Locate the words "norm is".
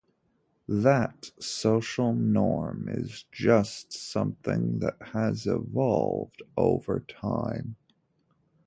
2.15-3.25